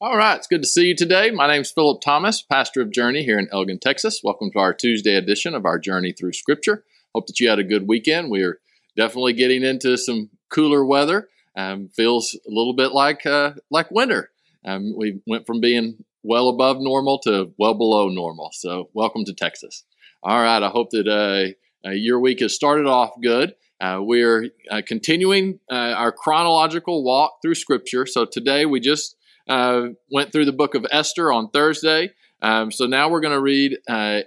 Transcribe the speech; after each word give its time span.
All 0.00 0.16
right, 0.16 0.36
it's 0.36 0.46
good 0.46 0.62
to 0.62 0.68
see 0.68 0.84
you 0.84 0.94
today. 0.94 1.32
My 1.32 1.48
name 1.48 1.62
is 1.62 1.72
Philip 1.72 2.00
Thomas, 2.00 2.40
pastor 2.40 2.80
of 2.80 2.92
Journey 2.92 3.24
here 3.24 3.36
in 3.36 3.48
Elgin, 3.50 3.80
Texas. 3.80 4.20
Welcome 4.22 4.52
to 4.52 4.60
our 4.60 4.72
Tuesday 4.72 5.16
edition 5.16 5.56
of 5.56 5.64
our 5.64 5.76
Journey 5.76 6.12
Through 6.12 6.34
Scripture. 6.34 6.84
Hope 7.16 7.26
that 7.26 7.40
you 7.40 7.48
had 7.48 7.58
a 7.58 7.64
good 7.64 7.88
weekend. 7.88 8.30
We 8.30 8.44
are 8.44 8.60
definitely 8.96 9.32
getting 9.32 9.64
into 9.64 9.98
some 9.98 10.30
cooler 10.50 10.84
weather. 10.84 11.28
Um, 11.56 11.88
feels 11.88 12.34
a 12.34 12.48
little 12.48 12.74
bit 12.74 12.92
like 12.92 13.26
uh, 13.26 13.54
like 13.72 13.90
winter. 13.90 14.30
Um, 14.64 14.94
we 14.96 15.20
went 15.26 15.48
from 15.48 15.60
being 15.60 16.04
well 16.22 16.48
above 16.48 16.76
normal 16.78 17.18
to 17.24 17.52
well 17.58 17.74
below 17.74 18.08
normal. 18.08 18.50
So, 18.52 18.90
welcome 18.94 19.24
to 19.24 19.34
Texas. 19.34 19.82
All 20.22 20.40
right, 20.40 20.62
I 20.62 20.68
hope 20.68 20.90
that 20.90 21.08
uh, 21.08 21.88
uh, 21.88 21.90
your 21.90 22.20
week 22.20 22.38
has 22.38 22.54
started 22.54 22.86
off 22.86 23.20
good. 23.20 23.56
Uh, 23.80 23.98
we're 24.00 24.50
uh, 24.70 24.80
continuing 24.86 25.58
uh, 25.68 25.74
our 25.74 26.12
chronological 26.12 27.02
walk 27.02 27.38
through 27.42 27.56
Scripture. 27.56 28.06
So, 28.06 28.24
today 28.24 28.64
we 28.64 28.78
just 28.78 29.16
uh, 29.48 29.88
went 30.10 30.32
through 30.32 30.44
the 30.44 30.52
book 30.52 30.74
of 30.74 30.86
Esther 30.90 31.32
on 31.32 31.50
Thursday. 31.50 32.10
Um, 32.42 32.70
so, 32.70 32.86
now 32.86 33.08
we're 33.08 33.20
going 33.20 33.34
to 33.34 33.40
read 33.40 33.78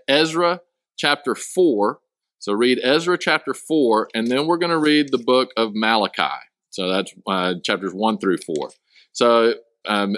Ezra 0.07 0.61
chapter 0.97 1.35
4. 1.35 1.99
So, 2.39 2.53
read 2.53 2.79
Ezra 2.83 3.17
chapter 3.17 3.53
4, 3.53 4.09
and 4.13 4.27
then 4.27 4.47
we're 4.47 4.57
going 4.57 4.71
to 4.71 4.79
read 4.79 5.11
the 5.11 5.17
book 5.17 5.51
of 5.55 5.71
Malachi. 5.73 6.23
So, 6.71 6.89
that's 6.89 7.13
chapters 7.63 7.93
1 7.93 8.17
through 8.17 8.37
4. 8.37 8.71
So, 9.13 9.55
um, 9.87 10.15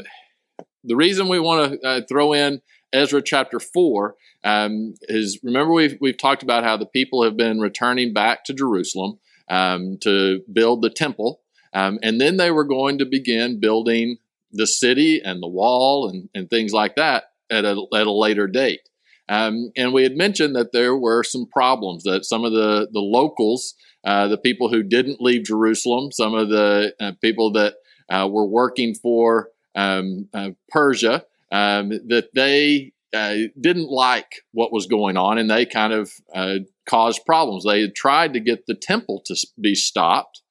the 0.84 0.96
reason 0.96 1.28
we 1.28 1.40
want 1.40 1.82
to 1.82 1.88
uh, 1.88 2.02
throw 2.08 2.34
in 2.34 2.62
Ezra 2.92 3.22
chapter 3.22 3.60
4 3.60 4.16
um, 4.44 4.94
is 5.04 5.40
remember 5.44 5.74
we've, 5.74 5.98
we've 6.02 6.18
talked 6.18 6.44
about 6.44 6.64
how 6.64 6.78
the 6.78 6.86
people 6.86 7.24
have 7.24 7.38
been 7.38 7.60
returning 7.60 8.14
back 8.14 8.44
to 8.46 8.54
Jerusalem 8.54 9.20
um, 9.50 9.98
to 10.02 10.42
build 10.52 10.82
the 10.82 10.90
temple. 10.90 11.42
Um, 11.74 12.00
and 12.04 12.22
then 12.22 12.38
they 12.38 12.52
were 12.52 12.66
going 12.66 13.00
to 13.00 13.06
begin 13.06 13.60
building 13.60 14.18
the 14.54 14.68
city 14.68 15.22
and 15.24 15.42
the 15.42 15.48
wall 15.48 16.10
and, 16.10 16.30
and 16.34 16.50
things 16.50 16.72
like 16.72 16.96
that 16.96 17.26
at 17.52 17.66
a, 17.66 17.86
at 17.94 18.08
a 18.08 18.12
later 18.12 18.48
date. 18.48 18.88
Um, 19.30 19.72
and 19.78 19.94
we 19.94 20.04
had 20.04 20.16
mentioned 20.18 20.56
that 20.56 20.74
there 20.74 20.96
were 20.96 21.24
some 21.24 21.46
problems 21.46 22.04
that 22.04 22.26
some 22.26 22.44
of 22.44 22.52
the, 22.52 22.88
the 22.92 23.00
locals, 23.00 23.76
uh, 24.04 24.28
the 24.28 24.38
people 24.38 24.70
who 24.70 24.84
didn't 24.84 25.22
leave 25.22 25.46
Jerusalem, 25.46 26.12
some 26.12 26.34
of 26.34 26.50
the 26.50 26.94
uh, 27.00 27.14
people 27.22 27.52
that 27.54 27.76
uh, 28.10 28.28
were 28.30 28.46
working 28.46 28.94
for 28.94 29.50
um, 29.76 30.28
uh, 30.34 30.50
Persia, 30.70 31.24
um, 31.52 31.90
that 32.08 32.30
they 32.36 32.92
uh, 33.14 33.36
didn't 33.60 33.90
like 33.90 34.42
what 34.52 34.74
was 34.74 34.88
going 34.88 35.16
on 35.18 35.38
and 35.38 35.50
they 35.50 35.66
kind 35.66 35.94
of 35.94 36.12
uh, 36.36 36.58
caused 36.86 37.26
problems. 37.26 37.64
They 37.64 37.82
had 37.82 37.96
tried 37.96 38.34
to 38.34 38.40
get 38.40 38.66
the 38.66 38.76
temple 38.76 39.22
to 39.26 39.36
be 39.60 39.76
stopped, 39.76 40.42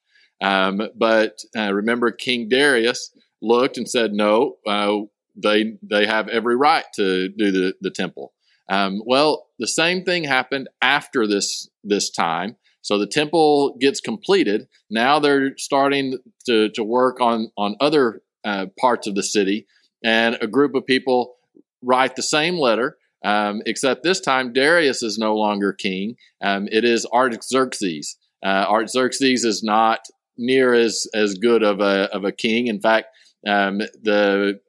um, 0.41 0.81
but 0.97 1.39
remember, 1.55 2.11
King 2.11 2.49
Darius 2.49 3.13
looked 3.43 3.77
and 3.77 3.89
said, 3.89 4.13
no, 4.13 4.57
uh, 4.67 5.01
they, 5.37 5.77
they 5.83 6.07
have 6.07 6.29
every 6.29 6.57
right 6.57 6.85
to 6.95 7.29
do 7.29 7.51
the, 7.51 7.75
the 7.81 7.91
temple. 7.91 8.33
Um, 8.71 9.03
well, 9.05 9.49
the 9.59 9.67
same 9.67 10.05
thing 10.05 10.25
happened 10.25 10.69
after 10.81 11.27
this, 11.27 11.69
this 11.85 12.09
time. 12.09 12.57
So 12.81 12.99
the 12.99 13.07
temple 13.07 13.77
gets 13.81 14.01
completed. 14.01 14.69
Now 14.89 15.19
they're 15.19 15.57
starting 15.59 16.19
to, 16.47 16.69
to 16.71 16.85
work 16.85 17.21
on, 17.21 17.51
on 17.57 17.77
other 17.81 18.23
uh, 18.45 18.67
parts 18.79 19.07
of 19.07 19.15
the 19.15 19.23
city, 19.23 19.67
and 20.03 20.37
a 20.41 20.47
group 20.47 20.75
of 20.75 20.87
people 20.87 21.37
write 21.81 22.17
the 22.17 22.23
same 22.23 22.57
letter, 22.59 22.97
um, 23.25 23.63
except 23.67 24.03
this 24.03 24.21
time 24.21 24.53
Darius 24.53 25.03
is 25.03 25.17
no 25.17 25.37
longer 25.37 25.73
king. 25.73 26.17
Um, 26.43 26.69
it 26.73 26.85
is 26.85 27.07
Artaxerxes. 27.07 28.17
Uh, 28.45 28.67
Artaxerxes 28.69 29.45
is 29.45 29.63
not 29.63 30.01
near 30.37 30.75
as 30.75 31.07
as 31.15 31.35
good 31.35 31.63
of 31.63 31.81
a 31.81 32.09
of 32.13 32.25
a 32.25 32.33
king. 32.33 32.67
In 32.67 32.81
fact, 32.81 33.07
um, 33.47 33.79
the 34.03 34.61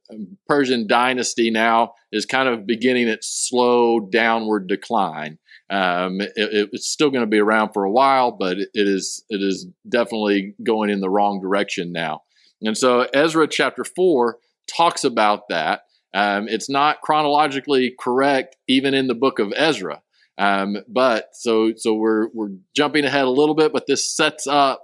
Persian 0.47 0.87
dynasty 0.87 1.51
now 1.51 1.93
is 2.11 2.25
kind 2.25 2.49
of 2.49 2.65
beginning 2.65 3.07
its 3.07 3.27
slow 3.27 3.99
downward 3.99 4.67
decline. 4.67 5.37
Um, 5.69 6.21
it, 6.21 6.69
it's 6.71 6.87
still 6.87 7.09
going 7.09 7.23
to 7.23 7.29
be 7.29 7.39
around 7.39 7.73
for 7.73 7.83
a 7.83 7.91
while, 7.91 8.31
but 8.31 8.57
it 8.57 8.69
is 8.73 9.23
it 9.29 9.41
is 9.41 9.67
definitely 9.87 10.55
going 10.63 10.89
in 10.89 11.01
the 11.01 11.09
wrong 11.09 11.41
direction 11.41 11.91
now. 11.91 12.23
And 12.61 12.77
so 12.77 13.07
Ezra 13.13 13.47
chapter 13.47 13.83
4 13.83 14.37
talks 14.67 15.03
about 15.03 15.49
that. 15.49 15.81
Um, 16.13 16.47
it's 16.47 16.69
not 16.69 17.01
chronologically 17.01 17.95
correct 17.99 18.55
even 18.67 18.93
in 18.93 19.07
the 19.07 19.15
book 19.15 19.39
of 19.39 19.51
Ezra. 19.55 20.01
Um, 20.37 20.77
but 20.87 21.29
so 21.33 21.73
so 21.75 21.93
we're 21.93 22.27
we're 22.33 22.55
jumping 22.75 23.05
ahead 23.05 23.25
a 23.25 23.29
little 23.29 23.55
bit, 23.55 23.71
but 23.71 23.85
this 23.87 24.15
sets 24.15 24.47
up 24.47 24.83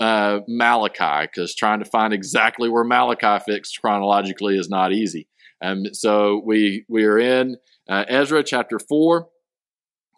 uh, 0.00 0.40
Malachi 0.46 1.26
because 1.26 1.54
trying 1.54 1.80
to 1.80 1.84
find 1.84 2.12
exactly 2.12 2.68
where 2.68 2.84
Malachi 2.84 3.42
fits 3.44 3.76
chronologically 3.76 4.56
is 4.56 4.68
not 4.68 4.92
easy. 4.92 5.28
Um, 5.60 5.86
so 5.92 6.42
we 6.44 6.84
we 6.88 7.04
are 7.04 7.18
in 7.18 7.56
uh, 7.88 8.04
Ezra 8.08 8.42
chapter 8.44 8.78
four, 8.78 9.28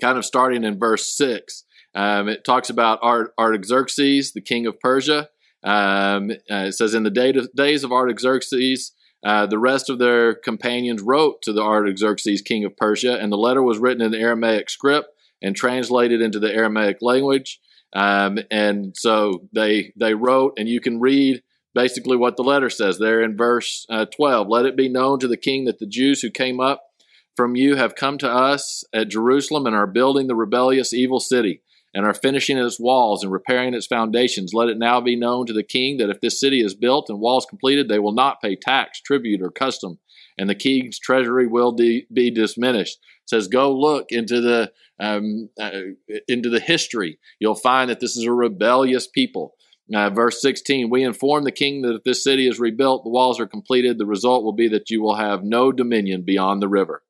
kind 0.01 0.19
of 0.19 0.25
starting 0.25 0.65
in 0.65 0.79
verse 0.79 1.17
six. 1.17 1.65
Um, 1.95 2.29
it 2.29 2.45
talks 2.45 2.71
about 2.71 3.01
Art- 3.03 3.35
Artaxerxes, 3.39 4.33
the 4.33 4.41
king 4.41 4.67
of 4.67 4.79
Persia, 4.79 5.29
um, 5.63 6.31
uh, 6.51 6.67
it 6.67 6.73
says, 6.73 6.95
In 6.95 7.03
the 7.03 7.11
day 7.11 7.33
to, 7.33 7.49
days 7.55 7.85
of 7.85 7.93
Artaxerxes, 7.93 8.93
uh, 9.25 9.47
the 9.47 9.59
rest 9.59 9.91
of 9.91 9.99
their 9.99 10.35
companions 10.35 11.03
wrote 11.03 11.43
to 11.43 11.53
the 11.53 11.63
Artaxerxes, 11.63 12.43
king 12.43 12.65
of 12.65 12.77
Persia, 12.77 13.19
and 13.19 13.31
the 13.31 13.37
letter 13.37 13.63
was 13.63 13.79
written 13.79 14.03
in 14.03 14.11
the 14.11 14.19
Aramaic 14.19 14.71
script 14.71 15.09
and 15.43 15.55
translated 15.55 16.21
into 16.21 16.39
the 16.39 16.53
Aramaic 16.53 16.99
language. 17.01 17.61
Um, 17.93 18.39
and 18.51 18.95
so 18.97 19.49
they 19.53 19.93
they 19.97 20.15
wrote, 20.15 20.55
and 20.59 20.69
you 20.69 20.81
can 20.81 21.01
read 21.01 21.43
basically 21.75 22.17
what 22.17 22.37
the 22.37 22.43
letter 22.43 22.71
says 22.71 22.99
there 22.99 23.23
in 23.23 23.37
verse 23.37 23.87
uh, 23.91 24.07
12. 24.07 24.49
Let 24.49 24.67
it 24.67 24.77
be 24.77 24.89
known 24.89 25.19
to 25.21 25.29
the 25.29 25.37
king 25.37 25.65
that 25.65 25.79
the 25.79 25.87
Jews 25.87 26.21
who 26.21 26.31
came 26.31 26.61
up 26.61 26.83
from 27.37 27.57
you 27.57 27.77
have 27.77 27.95
come 27.95 28.19
to 28.19 28.31
us 28.31 28.85
at 28.93 29.09
Jerusalem 29.09 29.67
and 29.67 29.75
are 29.75 29.87
building 29.87 30.27
the 30.27 30.35
rebellious 30.35 30.93
evil 30.93 31.21
city 31.21 31.63
and 31.95 32.07
are 32.07 32.15
finishing 32.15 32.57
its 32.57 32.79
walls 32.79 33.23
and 33.23 33.33
repairing 33.33 33.75
its 33.75 33.87
foundations. 33.87 34.55
Let 34.55 34.69
it 34.69 34.79
now 34.79 35.01
be 35.01 35.17
known 35.17 35.47
to 35.47 35.53
the 35.53 35.65
king 35.65 35.97
that 35.99 36.11
if 36.11 36.21
this 36.21 36.39
city 36.39 36.61
is 36.61 36.75
built 36.75 37.09
and 37.09 37.21
walls 37.21 37.47
completed, 37.47 37.89
they 37.89 37.99
will 37.99 38.13
not 38.13 38.41
pay 38.41 38.57
tax, 38.57 39.01
tribute, 39.01 39.43
or 39.43 39.51
custom, 39.51 39.99
and 40.39 40.49
the 40.49 40.55
king's 40.55 40.99
treasury 40.99 41.47
will 41.47 41.73
de- 41.73 42.07
be 42.13 42.31
diminished. 42.31 42.99
It 43.25 43.31
says, 43.31 43.49
go 43.49 43.77
look 43.77 44.07
into 44.11 44.41
the 44.41 44.73
um, 45.01 45.49
uh, 45.61 45.71
into 46.29 46.51
the 46.51 46.61
history. 46.61 47.19
You'll 47.39 47.55
find 47.55 47.91
that 47.91 48.01
this 48.01 48.17
is 48.17 48.25
a 48.25 48.33
rebellious 48.33 49.07
people. 49.07 49.55
Uh, 49.93 50.11
verse 50.11 50.41
16, 50.41 50.89
we 50.89 51.03
inform 51.03 51.43
the 51.43 51.51
king 51.51 51.83
that 51.83 51.97
if 51.97 52.05
this 52.05 52.23
city 52.23 52.47
is 52.47 52.61
rebuilt, 52.61 53.03
the 53.03 53.11
walls 53.11 53.41
are 53.41 53.47
completed, 53.47 53.99
the 53.99 54.07
result 54.07 54.45
will 54.45 54.53
be 54.53 54.69
that 54.69 54.89
you 54.89 55.03
will 55.03 55.17
have 55.17 55.43
no 55.43 55.73
dominion 55.73 56.23
beyond 56.23 56.63
the 56.63 56.69
river. 56.69 57.03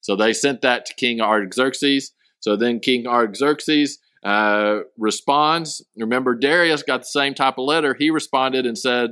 So 0.00 0.16
they 0.16 0.32
sent 0.32 0.62
that 0.62 0.86
to 0.86 0.94
King 0.94 1.20
Artaxerxes. 1.20 2.12
So 2.40 2.56
then 2.56 2.80
King 2.80 3.06
Artaxerxes 3.06 3.98
uh, 4.24 4.80
responds. 4.96 5.84
Remember, 5.96 6.34
Darius 6.34 6.82
got 6.82 7.00
the 7.00 7.06
same 7.06 7.34
type 7.34 7.58
of 7.58 7.66
letter. 7.66 7.94
He 7.98 8.10
responded 8.10 8.66
and 8.66 8.78
said, 8.78 9.10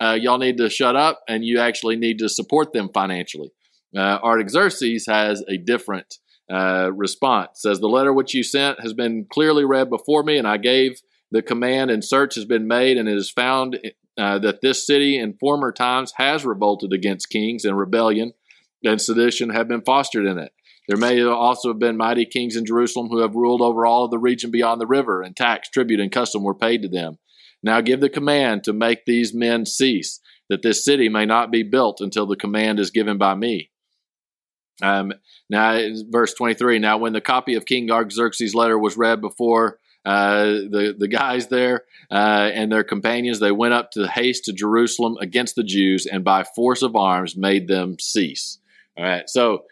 uh, 0.00 0.16
Y'all 0.20 0.38
need 0.38 0.56
to 0.56 0.70
shut 0.70 0.96
up 0.96 1.20
and 1.28 1.44
you 1.44 1.60
actually 1.60 1.96
need 1.96 2.18
to 2.20 2.28
support 2.28 2.72
them 2.72 2.88
financially. 2.92 3.50
Uh, 3.96 4.18
Artaxerxes 4.22 5.06
has 5.06 5.44
a 5.48 5.58
different 5.58 6.18
uh, 6.52 6.90
response. 6.92 7.62
Says, 7.62 7.80
The 7.80 7.88
letter 7.88 8.12
which 8.12 8.34
you 8.34 8.42
sent 8.42 8.80
has 8.80 8.92
been 8.92 9.26
clearly 9.30 9.64
read 9.64 9.88
before 9.88 10.22
me, 10.22 10.36
and 10.36 10.46
I 10.46 10.58
gave 10.58 11.00
the 11.30 11.42
command, 11.42 11.90
and 11.90 12.04
search 12.04 12.34
has 12.34 12.44
been 12.44 12.68
made, 12.68 12.98
and 12.98 13.08
it 13.08 13.16
is 13.16 13.30
found 13.30 13.78
uh, 14.18 14.38
that 14.40 14.60
this 14.60 14.86
city 14.86 15.18
in 15.18 15.38
former 15.40 15.72
times 15.72 16.12
has 16.16 16.44
revolted 16.44 16.92
against 16.92 17.30
kings, 17.30 17.64
and 17.64 17.78
rebellion 17.78 18.32
and 18.84 19.00
sedition 19.00 19.50
have 19.50 19.68
been 19.68 19.82
fostered 19.82 20.26
in 20.26 20.38
it. 20.38 20.52
There 20.88 20.98
may 20.98 21.22
also 21.22 21.68
have 21.68 21.78
been 21.78 21.96
mighty 21.96 22.26
kings 22.26 22.56
in 22.56 22.66
Jerusalem 22.66 23.08
who 23.08 23.20
have 23.20 23.34
ruled 23.34 23.62
over 23.62 23.86
all 23.86 24.04
of 24.04 24.10
the 24.10 24.18
region 24.18 24.50
beyond 24.50 24.80
the 24.80 24.86
river, 24.86 25.22
and 25.22 25.34
tax, 25.34 25.70
tribute, 25.70 26.00
and 26.00 26.12
custom 26.12 26.42
were 26.42 26.54
paid 26.54 26.82
to 26.82 26.88
them. 26.88 27.18
Now 27.62 27.80
give 27.80 28.00
the 28.00 28.10
command 28.10 28.64
to 28.64 28.72
make 28.72 29.06
these 29.06 29.32
men 29.32 29.64
cease, 29.64 30.20
that 30.50 30.62
this 30.62 30.84
city 30.84 31.08
may 31.08 31.24
not 31.24 31.50
be 31.50 31.62
built 31.62 32.00
until 32.00 32.26
the 32.26 32.36
command 32.36 32.78
is 32.80 32.90
given 32.90 33.16
by 33.16 33.34
me. 33.34 33.70
Um, 34.80 35.12
now, 35.50 35.78
verse 36.08 36.34
23 36.34 36.78
Now, 36.78 36.98
when 36.98 37.12
the 37.12 37.20
copy 37.20 37.54
of 37.54 37.66
King 37.66 37.90
Artaxerxes' 37.90 38.54
letter 38.54 38.78
was 38.78 38.96
read 38.96 39.20
before 39.20 39.78
uh, 40.04 40.44
the, 40.44 40.94
the 40.98 41.08
guys 41.08 41.48
there 41.48 41.84
uh, 42.10 42.50
and 42.54 42.72
their 42.72 42.84
companions, 42.84 43.38
they 43.38 43.52
went 43.52 43.74
up 43.74 43.90
to 43.92 44.08
haste 44.08 44.44
to 44.46 44.52
Jerusalem 44.52 45.16
against 45.20 45.54
the 45.54 45.62
Jews 45.62 46.06
and 46.06 46.24
by 46.24 46.44
force 46.44 46.82
of 46.82 46.96
arms 46.96 47.36
made 47.36 47.68
them 47.68 47.96
cease. 48.00 48.58
All 48.96 49.04
right, 49.04 49.28
so 49.28 49.64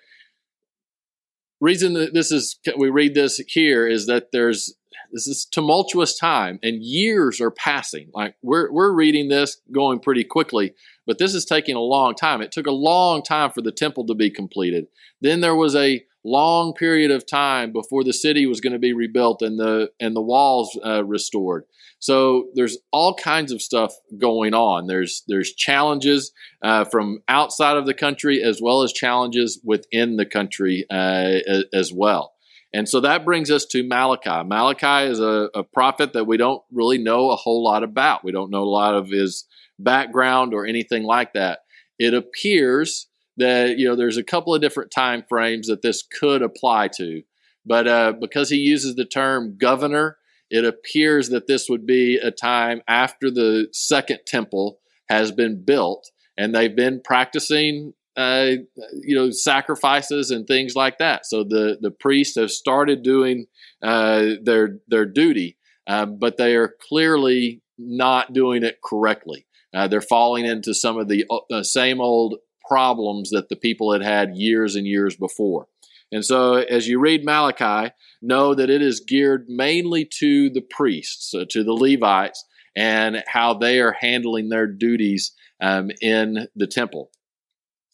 reason 1.61 1.93
that 1.94 2.14
this 2.14 2.32
is 2.32 2.58
we 2.76 2.88
read 2.88 3.14
this 3.14 3.38
here 3.49 3.87
is 3.87 4.06
that 4.06 4.32
there's 4.32 4.75
this 5.12 5.27
is 5.27 5.45
tumultuous 5.45 6.19
time 6.19 6.59
and 6.62 6.83
years 6.83 7.41
are 7.41 7.51
passing 7.51 8.11
like 8.15 8.35
we're 8.43 8.73
we're 8.73 8.93
reading 8.93 9.29
this 9.29 9.61
going 9.73 9.99
pretty 9.99 10.25
quickly 10.25 10.73
but 11.07 11.19
this 11.19 11.35
is 11.35 11.45
taking 11.45 11.77
a 11.77 11.81
long 11.81 12.15
time 12.15 12.41
it 12.41 12.53
took 12.53 12.67
a 12.67 12.73
long 12.73 13.23
time 13.23 13.51
for 13.51 13.62
the 13.62 13.73
temple 13.73 14.07
to 14.07 14.15
be 14.15 14.31
completed 14.31 14.87
then 15.21 15.41
there 15.41 15.57
was 15.57 15.75
a 15.75 16.03
long 16.25 16.75
period 16.75 17.11
of 17.11 17.27
time 17.27 17.73
before 17.73 18.05
the 18.05 18.12
city 18.12 18.47
was 18.47 18.61
going 18.61 18.73
to 18.73 18.79
be 18.79 18.93
rebuilt 18.93 19.43
and 19.43 19.59
the 19.59 19.91
and 20.01 20.15
the 20.15 20.21
walls 20.21 20.79
uh, 20.85 21.05
restored. 21.05 21.65
So 21.99 22.49
there's 22.55 22.79
all 22.93 23.15
kinds 23.15 23.53
of 23.53 23.61
stuff 23.61 23.95
going 24.19 24.55
on. 24.55 24.87
There's 24.87 25.23
there's 25.29 25.53
challenges 25.53 26.33
uh, 26.62 26.85
from 26.85 27.23
outside 27.29 27.77
of 27.77 27.87
the 27.87 27.95
country 27.95 28.43
as 28.43 28.61
well 28.62 28.83
as 28.83 28.93
challenges 28.93 29.61
within 29.65 30.17
the 30.17 30.27
country 30.27 30.87
uh, 30.91 31.39
as 31.73 31.93
well. 31.93 32.33
And 32.73 32.89
so 32.89 33.01
that 33.01 33.25
brings 33.25 33.51
us 33.51 33.65
to 33.67 33.87
Malachi. 33.87 34.47
Malachi 34.47 35.11
is 35.11 35.21
a, 35.21 35.51
a, 35.55 35.65
prophet 35.65 36.13
that 36.13 36.27
we 36.27 36.37
don't 36.37 36.63
really 36.71 36.99
know 36.99 37.31
a 37.31 37.37
whole 37.37 37.65
lot 37.65 37.83
about. 37.83 38.23
We 38.23 38.31
don't 38.31 38.51
know 38.51 38.63
a 38.63 38.65
lot 38.65 38.95
of 38.95 39.09
his 39.09 39.45
background 39.79 40.55
or 40.55 40.67
anything 40.67 41.03
like 41.03 41.33
that. 41.33 41.61
It 41.99 42.15
appears 42.15 43.09
that 43.37 43.79
you 43.79 43.89
know 43.89 43.97
there's 43.97 44.17
a 44.17 44.25
couple 44.25 44.55
of 44.55 44.61
different 44.61 44.91
time 44.91 45.25
frames 45.29 45.67
that 45.67 45.83
this 45.83 46.03
could 46.03 46.43
apply 46.43 46.89
to, 46.97 47.23
but 47.67 47.89
uh, 47.89 48.13
because 48.21 48.51
he 48.51 48.57
uses 48.57 48.95
the 48.95 49.05
term 49.05 49.57
governor, 49.59 50.19
it 50.51 50.65
appears 50.65 51.29
that 51.31 51.47
this 51.47 51.69
would 51.69 51.87
be 51.87 52.17
a 52.17 52.31
time 52.31 52.83
after 52.87 53.31
the 53.31 53.69
second 53.73 54.21
temple 54.27 54.79
has 55.09 55.33
been 55.33 55.63
built 55.65 56.11
and 56.37 56.55
they've 56.55 56.75
been 56.75 57.01
practicing 57.03 57.93
uh, 58.21 58.57
you 59.03 59.15
know 59.15 59.31
sacrifices 59.31 60.31
and 60.31 60.47
things 60.47 60.77
like 60.77 60.99
that. 60.99 61.27
So 61.27 61.45
the 61.45 61.79
the 61.81 61.91
priests 61.91 62.37
have 62.37 62.51
started 62.51 63.03
doing 63.03 63.47
uh, 63.83 64.35
their 64.43 64.79
their 64.89 65.07
duty, 65.07 65.57
uh, 65.87 66.07
but 66.07 66.37
they 66.37 66.55
are 66.57 66.75
clearly 66.89 67.63
not 67.79 68.33
doing 68.33 68.63
it 68.63 68.79
correctly. 68.85 69.47
Uh, 69.73 69.89
they're 69.89 70.01
falling 70.01 70.45
into 70.45 70.75
some 70.75 70.99
of 70.99 71.09
the 71.09 71.25
uh, 71.51 71.63
same 71.63 72.01
old 72.01 72.37
problems 72.69 73.31
that 73.31 73.49
the 73.49 73.57
people 73.57 73.93
had 73.93 74.03
had 74.03 74.37
years 74.37 74.77
and 74.77 74.87
years 74.87 75.17
before. 75.17 75.67
And 76.13 76.25
so, 76.25 76.55
as 76.55 76.89
you 76.89 76.99
read 76.99 77.25
Malachi, 77.25 77.93
know 78.21 78.55
that 78.55 78.69
it 78.69 78.83
is 78.83 79.01
geared 79.01 79.47
mainly 79.49 80.05
to 80.19 80.51
the 80.51 80.61
priests, 80.61 81.31
to 81.31 81.65
the 81.65 81.73
Levites, 81.73 82.45
and 82.77 83.23
how 83.29 83.55
they 83.55 83.81
are 83.81 83.97
handling 83.99 84.49
their 84.49 84.67
duties 84.67 85.33
um, 85.61 85.91
in 86.01 86.49
the 86.57 86.67
temple. 86.67 87.11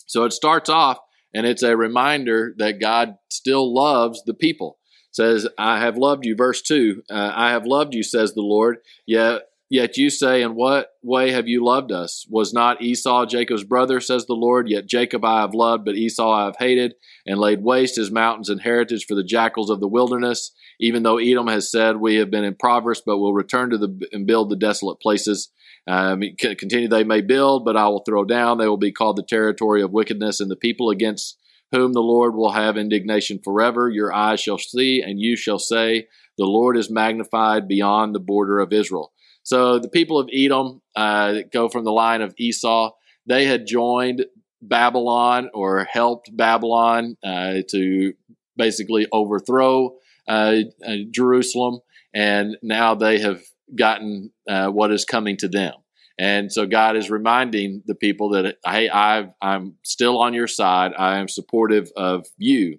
So 0.06 0.24
it 0.24 0.32
starts 0.32 0.68
off, 0.68 0.98
and 1.34 1.46
it's 1.46 1.62
a 1.62 1.76
reminder 1.76 2.54
that 2.58 2.80
God 2.80 3.16
still 3.30 3.74
loves 3.74 4.22
the 4.24 4.34
people. 4.34 4.78
It 5.10 5.16
says, 5.16 5.48
I 5.58 5.80
have 5.80 5.96
loved 5.96 6.24
you, 6.24 6.34
verse 6.36 6.62
2. 6.62 7.02
Uh, 7.10 7.32
I 7.34 7.50
have 7.50 7.66
loved 7.66 7.94
you, 7.94 8.02
says 8.02 8.34
the 8.34 8.42
Lord, 8.42 8.78
yet 9.06 9.42
Yet 9.68 9.96
you 9.96 10.10
say, 10.10 10.42
In 10.42 10.54
what 10.54 10.90
way 11.02 11.32
have 11.32 11.48
you 11.48 11.64
loved 11.64 11.90
us? 11.90 12.24
Was 12.30 12.52
not 12.52 12.80
Esau 12.82 13.26
Jacob's 13.26 13.64
brother, 13.64 14.00
says 14.00 14.26
the 14.26 14.34
Lord? 14.34 14.68
Yet 14.68 14.86
Jacob 14.86 15.24
I 15.24 15.40
have 15.40 15.54
loved, 15.54 15.84
but 15.84 15.96
Esau 15.96 16.30
I 16.30 16.44
have 16.44 16.56
hated, 16.56 16.94
and 17.26 17.38
laid 17.38 17.64
waste 17.64 17.96
his 17.96 18.12
mountains 18.12 18.48
and 18.48 18.60
heritage 18.60 19.06
for 19.06 19.16
the 19.16 19.24
jackals 19.24 19.70
of 19.70 19.80
the 19.80 19.88
wilderness. 19.88 20.52
Even 20.78 21.02
though 21.02 21.18
Edom 21.18 21.48
has 21.48 21.70
said, 21.70 21.96
We 21.96 22.16
have 22.16 22.30
been 22.30 22.44
impoverished, 22.44 23.02
but 23.04 23.18
will 23.18 23.34
return 23.34 23.70
to 23.70 23.78
the 23.78 24.08
and 24.12 24.26
build 24.26 24.50
the 24.50 24.56
desolate 24.56 25.00
places. 25.00 25.50
Um, 25.88 26.22
continue, 26.38 26.88
they 26.88 27.04
may 27.04 27.20
build, 27.20 27.64
but 27.64 27.76
I 27.76 27.88
will 27.88 28.02
throw 28.04 28.24
down. 28.24 28.58
They 28.58 28.68
will 28.68 28.76
be 28.76 28.92
called 28.92 29.16
the 29.16 29.22
territory 29.22 29.82
of 29.82 29.92
wickedness, 29.92 30.40
and 30.40 30.50
the 30.50 30.56
people 30.56 30.90
against 30.90 31.38
whom 31.72 31.92
the 31.92 32.00
Lord 32.00 32.34
will 32.34 32.52
have 32.52 32.76
indignation 32.76 33.40
forever. 33.42 33.88
Your 33.88 34.12
eyes 34.12 34.40
shall 34.40 34.58
see, 34.58 35.02
and 35.02 35.20
you 35.20 35.36
shall 35.36 35.58
say, 35.58 36.08
The 36.38 36.44
Lord 36.44 36.76
is 36.76 36.90
magnified 36.90 37.68
beyond 37.68 38.14
the 38.14 38.20
border 38.20 38.58
of 38.58 38.72
Israel. 38.72 39.12
So 39.42 39.78
the 39.78 39.88
people 39.88 40.18
of 40.18 40.28
Edom 40.32 40.82
uh, 40.96 41.42
go 41.52 41.68
from 41.68 41.84
the 41.84 41.92
line 41.92 42.20
of 42.20 42.34
Esau. 42.36 42.90
They 43.26 43.44
had 43.44 43.66
joined 43.66 44.26
Babylon 44.60 45.50
or 45.54 45.84
helped 45.84 46.36
Babylon 46.36 47.16
uh, 47.22 47.58
to 47.70 48.14
basically 48.56 49.06
overthrow 49.12 49.96
uh, 50.28 50.56
uh 50.84 50.96
Jerusalem, 51.12 51.80
and 52.12 52.56
now 52.62 52.96
they 52.96 53.20
have 53.20 53.42
gotten 53.74 54.32
uh, 54.48 54.68
what 54.68 54.92
is 54.92 55.04
coming 55.04 55.36
to 55.38 55.48
them. 55.48 55.74
And 56.18 56.50
so 56.50 56.66
God 56.66 56.96
is 56.96 57.10
reminding 57.10 57.82
the 57.86 57.94
people 57.94 58.30
that, 58.30 58.56
hey, 58.64 58.88
i 58.88 59.26
am 59.42 59.74
still 59.82 60.18
on 60.18 60.32
your 60.32 60.46
side. 60.46 60.92
I 60.96 61.18
am 61.18 61.28
supportive 61.28 61.90
of 61.96 62.26
you. 62.38 62.78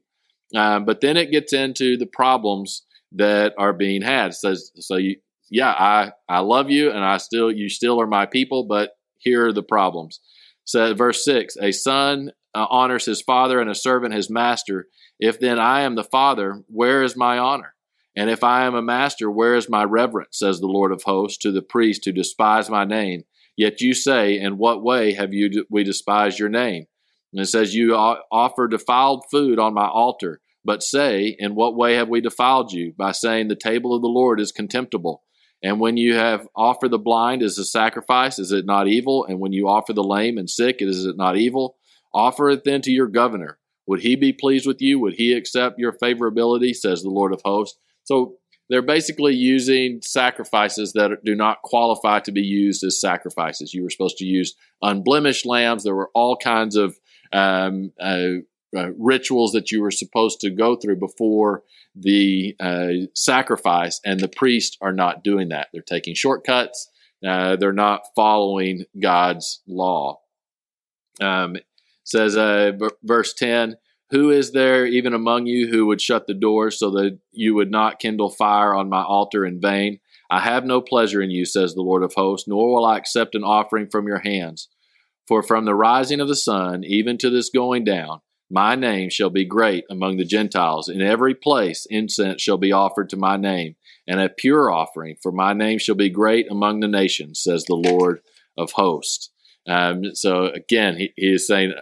Uh, 0.55 0.79
but 0.79 1.01
then 1.01 1.17
it 1.17 1.31
gets 1.31 1.53
into 1.53 1.97
the 1.97 2.07
problems 2.07 2.83
that 3.11 3.53
are 3.57 3.73
being 3.73 4.01
had. 4.01 4.33
So, 4.33 4.55
so 4.55 4.95
you, 4.95 5.17
yeah, 5.51 5.69
I, 5.71 6.11
I 6.27 6.39
love 6.39 6.71
you 6.71 6.89
and 6.89 7.03
I 7.03 7.17
still, 7.17 7.51
you 7.51 7.69
still 7.69 8.01
are 8.01 8.07
my 8.07 8.25
people, 8.25 8.65
but 8.65 8.91
here 9.17 9.47
are 9.47 9.53
the 9.53 9.63
problems. 9.63 10.19
So, 10.65 10.93
verse 10.93 11.23
6 11.23 11.57
A 11.61 11.71
son 11.71 12.31
uh, 12.53 12.65
honors 12.69 13.05
his 13.05 13.21
father 13.21 13.61
and 13.61 13.69
a 13.69 13.75
servant 13.75 14.13
his 14.13 14.29
master. 14.29 14.87
If 15.19 15.39
then 15.39 15.59
I 15.59 15.81
am 15.81 15.95
the 15.95 16.03
father, 16.03 16.63
where 16.67 17.03
is 17.03 17.15
my 17.15 17.37
honor? 17.37 17.73
And 18.17 18.31
if 18.31 18.43
I 18.43 18.65
am 18.65 18.73
a 18.73 18.81
master, 18.81 19.29
where 19.29 19.53
is 19.53 19.69
my 19.69 19.83
reverence, 19.83 20.39
says 20.39 20.59
the 20.59 20.65
Lord 20.65 20.91
of 20.91 21.03
hosts, 21.03 21.37
to 21.43 21.51
the 21.51 21.61
priest 21.61 22.03
who 22.03 22.11
despise 22.11 22.67
my 22.67 22.83
name? 22.83 23.25
Yet 23.55 23.79
you 23.79 23.93
say, 23.93 24.39
In 24.39 24.57
what 24.57 24.83
way 24.83 25.13
have 25.13 25.33
you 25.33 25.65
we 25.69 25.83
despised 25.83 26.39
your 26.39 26.49
name? 26.49 26.85
And 27.31 27.39
it 27.39 27.45
says, 27.45 27.75
You 27.75 27.93
offer 27.93 28.67
defiled 28.67 29.25
food 29.29 29.59
on 29.59 29.75
my 29.75 29.87
altar. 29.87 30.41
But 30.65 30.81
say, 30.81 31.35
In 31.37 31.53
what 31.53 31.77
way 31.77 31.93
have 31.93 32.09
we 32.09 32.19
defiled 32.19 32.71
you? 32.71 32.91
By 32.97 33.11
saying, 33.11 33.49
The 33.49 33.55
table 33.55 33.95
of 33.95 34.01
the 34.01 34.07
Lord 34.07 34.39
is 34.39 34.51
contemptible. 34.51 35.21
And 35.63 35.79
when 35.79 35.95
you 35.95 36.15
have 36.15 36.47
offered 36.55 36.91
the 36.91 36.97
blind 36.97 37.43
as 37.43 37.59
a 37.59 37.65
sacrifice, 37.65 38.39
is 38.39 38.51
it 38.51 38.65
not 38.65 38.87
evil? 38.87 39.25
And 39.25 39.39
when 39.39 39.53
you 39.53 39.67
offer 39.67 39.93
the 39.93 40.03
lame 40.03 40.39
and 40.39 40.49
sick, 40.49 40.77
is 40.79 41.05
it 41.05 41.17
not 41.17 41.37
evil? 41.37 41.77
Offer 42.15 42.49
it 42.49 42.63
then 42.63 42.81
to 42.81 42.91
your 42.91 43.07
governor. 43.07 43.59
Would 43.85 44.01
he 44.01 44.15
be 44.15 44.33
pleased 44.33 44.65
with 44.65 44.81
you? 44.81 44.99
Would 44.99 45.15
he 45.15 45.33
accept 45.33 45.77
your 45.77 45.93
favorability? 45.93 46.75
Says 46.75 47.03
the 47.03 47.09
Lord 47.09 47.31
of 47.31 47.41
hosts. 47.45 47.77
So 48.07 48.37
they're 48.69 48.81
basically 48.81 49.35
using 49.35 50.01
sacrifices 50.01 50.93
that 50.93 51.23
do 51.25 51.35
not 51.35 51.61
qualify 51.61 52.21
to 52.21 52.31
be 52.31 52.41
used 52.41 52.83
as 52.83 53.01
sacrifices. 53.01 53.73
You 53.73 53.83
were 53.83 53.89
supposed 53.89 54.17
to 54.17 54.25
use 54.25 54.55
unblemished 54.81 55.45
lambs. 55.45 55.83
There 55.83 55.95
were 55.95 56.11
all 56.13 56.37
kinds 56.37 56.77
of 56.77 56.97
um, 57.33 57.91
uh, 57.99 58.39
uh, 58.75 58.91
rituals 58.97 59.51
that 59.51 59.71
you 59.71 59.81
were 59.81 59.91
supposed 59.91 60.39
to 60.41 60.49
go 60.49 60.77
through 60.77 60.97
before 60.97 61.63
the 61.95 62.55
uh, 62.61 63.07
sacrifice, 63.13 63.99
and 64.05 64.21
the 64.21 64.29
priests 64.29 64.77
are 64.79 64.93
not 64.93 65.23
doing 65.23 65.49
that. 65.49 65.67
They're 65.73 65.81
taking 65.81 66.15
shortcuts. 66.15 66.89
Uh, 67.25 67.57
they're 67.57 67.73
not 67.73 68.03
following 68.15 68.85
God's 69.01 69.61
law. 69.67 70.19
Um, 71.19 71.57
says 72.05 72.37
uh, 72.37 72.71
verse 73.03 73.33
10 73.33 73.75
Who 74.11 74.31
is 74.31 74.51
there 74.51 74.85
even 74.85 75.13
among 75.13 75.47
you 75.47 75.67
who 75.67 75.85
would 75.87 75.99
shut 75.99 76.27
the 76.27 76.33
door 76.33 76.71
so 76.71 76.91
that 76.91 77.19
you 77.31 77.55
would 77.55 77.71
not 77.71 77.99
kindle 77.99 78.29
fire 78.29 78.73
on 78.73 78.89
my 78.89 79.03
altar 79.03 79.45
in 79.45 79.59
vain? 79.59 79.99
I 80.29 80.39
have 80.41 80.65
no 80.65 80.81
pleasure 80.81 81.21
in 81.21 81.29
you, 81.29 81.45
says 81.45 81.73
the 81.73 81.81
Lord 81.81 82.03
of 82.03 82.13
hosts, 82.13 82.47
nor 82.47 82.73
will 82.73 82.85
I 82.85 82.97
accept 82.97 83.35
an 83.35 83.43
offering 83.43 83.87
from 83.89 84.07
your 84.07 84.19
hands. 84.19 84.69
For 85.27 85.43
from 85.43 85.65
the 85.65 85.75
rising 85.75 86.21
of 86.21 86.29
the 86.29 86.35
sun 86.35 86.83
even 86.85 87.17
to 87.17 87.29
this 87.29 87.49
going 87.49 87.83
down, 87.83 88.21
my 88.49 88.75
name 88.75 89.09
shall 89.09 89.29
be 89.29 89.43
great 89.43 89.83
among 89.89 90.15
the 90.15 90.25
Gentiles. 90.25 90.87
In 90.87 91.01
every 91.01 91.35
place 91.35 91.85
incense 91.89 92.41
shall 92.41 92.57
be 92.57 92.71
offered 92.71 93.09
to 93.09 93.17
my 93.17 93.35
name, 93.35 93.75
and 94.07 94.21
a 94.21 94.29
pure 94.29 94.71
offering, 94.71 95.17
for 95.21 95.33
my 95.33 95.51
name 95.51 95.79
shall 95.79 95.95
be 95.95 96.09
great 96.09 96.49
among 96.49 96.79
the 96.79 96.87
nations, 96.87 97.41
says 97.41 97.65
the 97.65 97.75
Lord 97.75 98.21
of 98.57 98.71
hosts. 98.71 99.31
Um, 99.67 100.15
so 100.15 100.45
again, 100.45 100.95
he, 100.95 101.13
he 101.17 101.33
is 101.33 101.45
saying, 101.45 101.73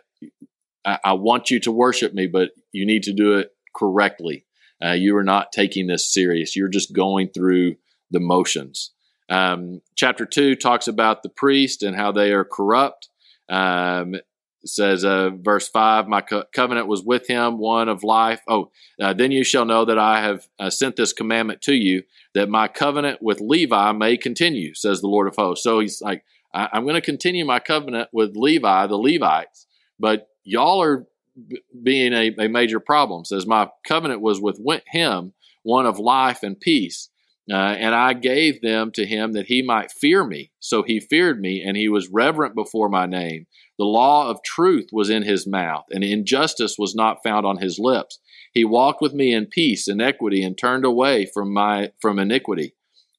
I, 0.85 0.99
I, 1.03 1.13
want 1.13 1.49
you 1.49 1.59
to 1.61 1.71
worship 1.71 2.13
me, 2.13 2.27
but 2.27 2.51
you 2.71 2.85
need 2.85 3.03
to 3.03 3.13
do 3.13 3.33
it 3.33 3.51
correctly. 3.75 4.45
Uh, 4.83 4.91
you 4.91 5.15
are 5.17 5.23
not 5.23 5.51
taking 5.51 5.87
this 5.87 6.13
serious. 6.13 6.55
You're 6.55 6.67
just 6.67 6.93
going 6.93 7.29
through 7.29 7.75
the 8.11 8.19
motions. 8.19 8.91
Um, 9.29 9.81
chapter 9.95 10.25
2 10.25 10.55
talks 10.55 10.87
about 10.87 11.23
the 11.23 11.29
priest 11.29 11.81
and 11.83 11.95
how 11.95 12.11
they 12.11 12.31
are 12.31 12.45
corrupt. 12.45 13.09
Um, 13.49 14.15
says, 14.65 15.05
uh, 15.05 15.29
verse 15.29 15.67
5, 15.69 16.07
My 16.07 16.21
co- 16.21 16.45
covenant 16.53 16.87
was 16.87 17.03
with 17.03 17.27
him, 17.27 17.57
one 17.59 17.87
of 17.87 18.03
life. 18.03 18.41
Oh, 18.47 18.71
uh, 18.99 19.13
then 19.13 19.31
you 19.31 19.43
shall 19.43 19.65
know 19.65 19.85
that 19.85 19.99
I 19.99 20.21
have 20.21 20.47
uh, 20.59 20.69
sent 20.69 20.95
this 20.95 21.13
commandment 21.13 21.61
to 21.63 21.75
you, 21.75 22.03
that 22.33 22.49
my 22.49 22.67
covenant 22.67 23.21
with 23.21 23.41
Levi 23.41 23.91
may 23.91 24.17
continue, 24.17 24.73
says 24.73 25.01
the 25.01 25.07
Lord 25.07 25.27
of 25.27 25.35
hosts. 25.35 25.63
So 25.63 25.79
he's 25.79 26.01
like, 26.01 26.23
I- 26.53 26.69
am 26.73 26.83
going 26.83 26.95
to 26.95 27.01
continue 27.01 27.45
my 27.45 27.59
covenant 27.59 28.09
with 28.11 28.35
Levi, 28.35 28.87
the 28.87 28.97
Levites, 28.97 29.67
but 29.99 30.27
y'all 30.45 30.81
are 30.81 31.05
b- 31.47 31.61
being 31.83 32.13
a, 32.13 32.33
a 32.39 32.47
major 32.47 32.79
problem. 32.79 33.25
Says, 33.25 33.45
My 33.45 33.69
covenant 33.85 34.21
was 34.21 34.39
with 34.39 34.83
him, 34.87 35.33
one 35.63 35.85
of 35.85 35.99
life 35.99 36.43
and 36.43 36.59
peace. 36.59 37.09
Uh, 37.51 37.55
and 37.55 37.93
I 37.93 38.13
gave 38.13 38.61
them 38.61 38.91
to 38.93 39.05
him 39.05 39.33
that 39.33 39.47
he 39.47 39.61
might 39.61 39.91
fear 39.91 40.23
me. 40.23 40.51
So 40.59 40.81
he 40.81 40.99
feared 40.99 41.39
me, 41.39 41.61
and 41.61 41.77
he 41.77 41.87
was 41.87 42.09
reverent 42.09 42.55
before 42.55 42.89
my 42.89 43.05
name. 43.05 43.45
The 43.77 43.85
law 43.85 44.29
of 44.29 44.41
truth 44.41 44.87
was 44.91 45.11
in 45.11 45.23
his 45.23 45.45
mouth, 45.45 45.83
and 45.91 46.03
injustice 46.03 46.77
was 46.79 46.95
not 46.95 47.21
found 47.23 47.45
on 47.45 47.57
his 47.57 47.77
lips. 47.77 48.19
He 48.51 48.63
walked 48.63 49.01
with 49.01 49.13
me 49.13 49.33
in 49.33 49.45
peace 49.45 49.87
and 49.87 50.01
equity, 50.01 50.41
and 50.41 50.57
turned 50.57 50.85
away 50.85 51.27
from 51.31 51.53
my 51.53 51.91
from 52.01 52.17
iniquity. 52.17 52.73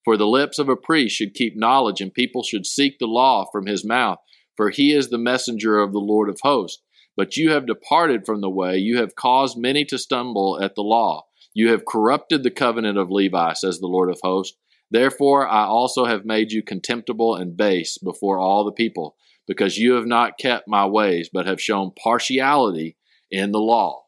For 0.05 0.17
the 0.17 0.27
lips 0.27 0.59
of 0.59 0.69
a 0.69 0.77
priest 0.77 1.15
should 1.15 1.35
keep 1.35 1.57
knowledge, 1.57 2.01
and 2.01 2.13
people 2.13 2.43
should 2.43 2.67
seek 2.67 2.99
the 2.99 3.07
law 3.07 3.45
from 3.53 3.67
his 3.67 3.85
mouth. 3.85 4.19
For 4.57 4.71
he 4.71 4.93
is 4.93 5.11
the 5.11 5.19
messenger 5.19 5.79
of 5.79 5.93
the 5.93 6.01
Lord 6.01 6.29
of 6.29 6.41
hosts. 6.43 6.83
But 7.17 7.37
you 7.37 7.53
have 7.53 7.67
departed 7.67 8.27
from 8.27 8.41
the 8.41 8.51
way. 8.51 8.77
You 8.77 8.99
have 8.99 9.15
caused 9.15 9.57
many 9.57 9.85
to 9.87 9.99
stumble 9.99 10.61
at 10.61 10.75
the 10.75 10.83
law. 10.83 11.25
You 11.55 11.71
have 11.71 11.87
corrupted 11.87 12.43
the 12.43 12.51
covenant 12.51 12.99
of 12.99 13.11
Levi, 13.11 13.55
says 13.55 13.79
the 13.79 13.87
Lord 13.87 14.11
of 14.11 14.21
hosts. 14.23 14.57
Therefore, 14.91 15.49
I 15.49 15.65
also 15.65 16.05
have 16.05 16.25
made 16.25 16.53
you 16.53 16.63
contemptible 16.63 17.35
and 17.35 17.57
base 17.57 17.99
before 17.99 18.39
all 18.39 18.65
the 18.65 18.73
people, 18.73 19.17
because 19.49 19.79
you 19.79 19.95
have 19.95 20.07
not 20.07 20.39
kept 20.39 20.69
my 20.69 20.87
ways, 20.87 21.31
but 21.33 21.47
have 21.47 21.61
shown 21.61 21.93
partiality 22.01 22.97
in 23.31 23.53
the 23.53 23.61
law. 23.61 24.05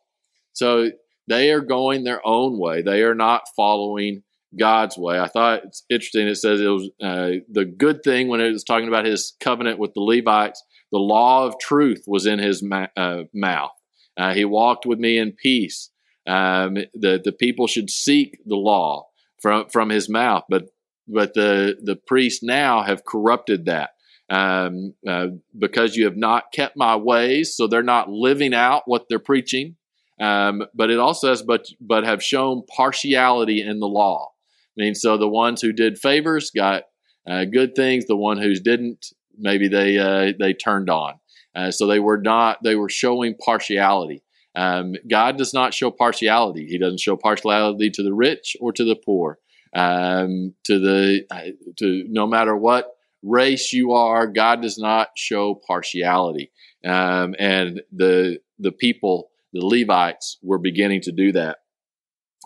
So 0.53 0.91
they 1.27 1.51
are 1.51 1.61
going 1.61 2.05
their 2.05 2.25
own 2.27 2.59
way. 2.59 2.83
They 2.83 3.03
are 3.03 3.15
not 3.15 3.49
following 3.57 4.23
God's 4.59 4.97
way. 4.97 5.19
I 5.19 5.29
thought 5.29 5.65
it's 5.65 5.85
interesting. 5.91 6.29
It 6.29 6.37
says 6.37 6.61
it 6.61 6.69
was 6.69 6.91
uh, 7.03 7.41
the 7.51 7.65
good 7.65 8.03
thing 8.03 8.29
when 8.29 8.41
it 8.41 8.51
was 8.51 8.65
talking 8.65 8.89
about 8.89 9.05
his 9.05 9.35
covenant 9.41 9.79
with 9.79 9.95
the 9.95 10.01
Levites. 10.01 10.63
The 10.93 10.99
law 10.99 11.47
of 11.47 11.59
truth 11.59 12.05
was 12.07 12.27
in 12.27 12.39
his 12.39 12.63
ma- 12.63 12.89
uh, 12.97 13.25
mouth. 13.35 13.73
Uh, 14.17 14.35
he 14.35 14.45
walked 14.45 14.87
with 14.87 14.99
me 14.99 15.19
in 15.19 15.33
peace. 15.33 15.91
Um, 16.27 16.75
the 16.95 17.21
the 17.23 17.33
people 17.33 17.67
should 17.67 17.91
seek 17.91 18.39
the 18.45 18.57
law 18.57 19.09
from 19.41 19.69
from 19.69 19.91
his 19.91 20.09
mouth, 20.09 20.45
but 20.49 20.65
but 21.07 21.35
the 21.35 21.77
the 21.83 21.97
priests 21.97 22.43
now 22.43 22.83
have 22.83 23.05
corrupted 23.05 23.67
that 23.67 23.91
um, 24.31 24.95
uh, 25.07 25.29
because 25.59 25.97
you 25.97 26.05
have 26.05 26.17
not 26.17 26.53
kept 26.53 26.77
my 26.77 26.97
ways, 26.97 27.57
so 27.57 27.67
they're 27.67 27.83
not 27.83 28.11
living 28.11 28.55
out 28.55 28.83
what 28.87 29.07
they're 29.09 29.19
preaching. 29.19 29.77
Um, 30.21 30.65
but 30.75 30.91
it 30.91 30.99
also 30.99 31.33
says, 31.33 31.43
but 31.43 31.67
but 31.81 32.05
have 32.05 32.23
shown 32.23 32.63
partiality 32.77 33.63
in 33.63 33.79
the 33.79 33.87
law. 33.87 34.33
I 34.77 34.83
mean, 34.83 34.95
so 34.95 35.17
the 35.17 35.29
ones 35.29 35.63
who 35.63 35.73
did 35.73 35.99
favors 35.99 36.51
got 36.51 36.85
uh, 37.29 37.45
good 37.45 37.75
things. 37.75 38.07
The 38.07 38.17
one 38.17 38.39
who 38.39 38.55
didn't, 38.55 39.07
maybe 39.39 39.69
they 39.69 39.99
uh, 39.99 40.33
they 40.39 40.53
turned 40.53 40.91
on. 40.91 41.15
Uh, 41.55 41.71
so 41.71 41.87
they 41.87 42.01
were 42.01 42.19
not. 42.19 42.63
They 42.63 42.77
were 42.77 42.89
showing 42.89 43.35
partiality. 43.35 44.23
Um, 44.55 44.95
God 45.09 45.37
does 45.39 45.55
not 45.55 45.75
show 45.75 45.91
partiality. 45.91 46.67
He 46.67 46.79
doesn't 46.79 47.01
show 47.01 47.17
partiality 47.17 47.91
to 47.91 48.03
the 48.03 48.15
rich 48.15 48.57
or 48.61 48.73
to 48.73 48.85
the 48.85 48.97
poor. 48.97 49.39
Um, 49.75 50.55
to 50.65 50.79
the 50.79 51.25
uh, 51.31 51.51
to 51.79 52.05
no 52.09 52.27
matter 52.27 52.57
what 52.57 52.97
race 53.23 53.73
you 53.73 53.93
are, 53.93 54.27
God 54.27 54.63
does 54.63 54.79
not 54.79 55.09
show 55.17 55.61
partiality. 55.67 56.51
Um, 56.85 57.35
and 57.39 57.83
the 57.93 58.39
the 58.59 58.73
people, 58.73 59.31
the 59.53 59.65
Levites, 59.65 60.39
were 60.43 60.59
beginning 60.59 61.03
to 61.03 61.13
do 61.13 61.33
that. 61.33 61.59